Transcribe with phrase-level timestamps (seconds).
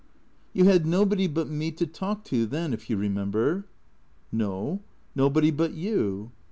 [0.53, 3.65] "You had nobody but me to talk to then, if you remember.""
[4.47, 4.81] No.
[5.13, 6.31] Nobody but you."